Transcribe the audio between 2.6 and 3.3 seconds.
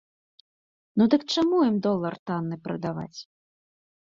прадаваць?